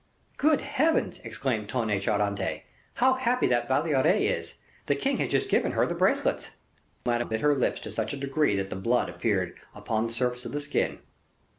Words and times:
"Good 0.37 0.61
heavens!" 0.61 1.19
explained 1.23 1.67
Tonnay 1.69 2.01
Charente, 2.01 2.63
"how 2.95 3.13
happy 3.13 3.45
that 3.45 3.69
La 3.69 3.83
Valliere 3.83 4.07
is! 4.15 4.55
the 4.87 4.95
king 4.95 5.17
has 5.17 5.29
just 5.29 5.47
given 5.47 5.73
her 5.73 5.85
the 5.85 5.93
bracelets." 5.93 6.49
Madame 7.05 7.27
bit 7.27 7.41
her 7.41 7.55
lips 7.55 7.79
to 7.81 7.91
such 7.91 8.11
a 8.11 8.17
degree 8.17 8.55
that 8.55 8.71
the 8.71 8.75
blood 8.75 9.09
appeared 9.09 9.53
upon 9.75 10.05
the 10.05 10.11
surface 10.11 10.43
of 10.43 10.53
the 10.53 10.59
skin. 10.59 11.01